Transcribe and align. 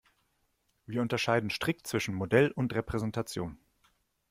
Wir 0.87 1.03
unterscheiden 1.03 1.51
strikt 1.51 1.85
zwischen 1.85 2.15
Modell 2.15 2.49
und 2.49 2.73
Repräsentation. 2.73 3.59